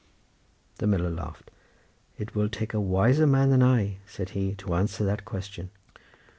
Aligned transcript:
The 0.79 0.87
miller 0.87 1.11
laughed. 1.11 1.51
"It 2.17 2.33
will 2.33 2.49
take 2.49 2.73
a 2.73 2.81
wiser 2.81 3.27
man 3.27 3.51
than 3.51 3.61
I," 3.61 3.97
said 4.07 4.29
he, 4.29 4.55
"to 4.55 4.73
answer 4.73 5.03
that 5.05 5.25
question." 5.25 5.69